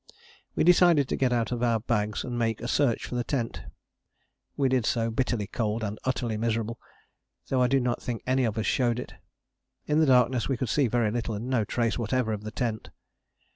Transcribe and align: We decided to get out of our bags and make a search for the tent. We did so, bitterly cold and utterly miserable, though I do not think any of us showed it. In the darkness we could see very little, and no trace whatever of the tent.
We 0.55 0.63
decided 0.63 1.07
to 1.09 1.15
get 1.15 1.31
out 1.31 1.51
of 1.51 1.61
our 1.61 1.79
bags 1.79 2.23
and 2.23 2.35
make 2.35 2.59
a 2.59 2.67
search 2.67 3.05
for 3.05 3.13
the 3.13 3.23
tent. 3.23 3.61
We 4.57 4.67
did 4.67 4.83
so, 4.83 5.11
bitterly 5.11 5.45
cold 5.45 5.83
and 5.83 5.99
utterly 6.03 6.37
miserable, 6.37 6.79
though 7.49 7.61
I 7.61 7.67
do 7.67 7.79
not 7.79 8.01
think 8.01 8.23
any 8.25 8.43
of 8.45 8.57
us 8.57 8.65
showed 8.65 8.97
it. 8.97 9.13
In 9.85 9.99
the 9.99 10.07
darkness 10.07 10.49
we 10.49 10.57
could 10.57 10.69
see 10.69 10.87
very 10.87 11.11
little, 11.11 11.35
and 11.35 11.47
no 11.51 11.63
trace 11.65 11.99
whatever 11.99 12.33
of 12.33 12.41
the 12.43 12.49
tent. 12.49 12.89